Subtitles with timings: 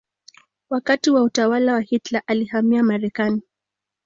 [0.69, 3.41] Wakati wa utawala wa Hitler alihamia Marekani.